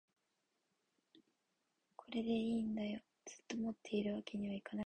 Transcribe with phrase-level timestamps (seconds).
[1.95, 4.79] これでいいんだよ、ずっと持っているわけにはいけないからね